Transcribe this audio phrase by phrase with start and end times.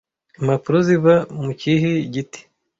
[0.39, 1.13] Impapuro ziva
[1.43, 2.41] mu kihi giti